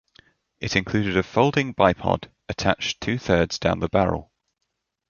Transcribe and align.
It 0.61 0.75
included 0.75 1.15
a 1.15 1.21
folding 1.21 1.75
bipod 1.75 2.31
attached 2.49 3.01
two-thirds 3.01 3.59
down 3.59 3.81
the 3.81 3.87
barrel. 3.89 4.31